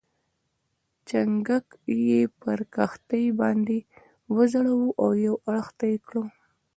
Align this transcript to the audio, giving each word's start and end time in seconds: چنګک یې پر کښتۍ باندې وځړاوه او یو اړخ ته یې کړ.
چنګک 1.07 1.65
یې 2.07 2.21
پر 2.41 2.59
کښتۍ 2.75 3.25
باندې 3.39 3.77
وځړاوه 4.35 4.89
او 5.01 5.09
یو 5.25 5.35
اړخ 5.49 5.67
ته 5.77 5.85
یې 5.91 5.97
کړ. 6.07 6.13